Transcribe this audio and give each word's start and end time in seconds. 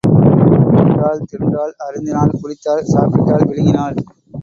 உண்டாள், 0.79 1.21
தின்றாள், 1.25 1.75
அருந்தினாள், 1.79 2.35
குடித்தாள், 2.41 2.85
சாப்பிட்டாள், 2.91 3.47
விழுங்கினாள் 3.47 3.97